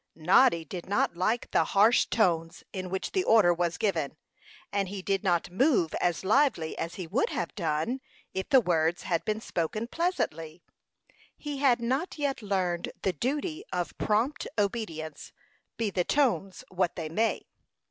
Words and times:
Noddy 0.15 0.65
did 0.65 0.89
not 0.89 1.15
like 1.15 1.51
the 1.51 1.63
harsh 1.63 2.05
tones 2.05 2.63
in 2.73 2.89
which 2.89 3.11
the 3.11 3.23
order 3.23 3.53
was 3.53 3.77
given, 3.77 4.17
and 4.73 4.87
he 4.89 5.03
did 5.03 5.23
not 5.23 5.51
move 5.51 5.93
as 6.01 6.25
lively 6.25 6.75
as 6.75 6.95
he 6.95 7.05
would 7.05 7.29
have 7.29 7.53
done 7.53 8.01
if 8.33 8.49
the 8.49 8.61
words 8.61 9.03
had 9.03 9.23
been 9.25 9.39
spoken 9.39 9.85
pleasantly. 9.87 10.63
He 11.37 11.59
had 11.59 11.79
not 11.79 12.17
yet 12.17 12.41
learned 12.41 12.91
the 13.03 13.13
duty 13.13 13.63
of 13.71 13.95
prompt 13.99 14.47
obedience, 14.57 15.33
be 15.77 15.91
the 15.91 16.03
tones 16.03 16.63
what 16.69 16.95
they 16.95 17.07
may. 17.07 17.45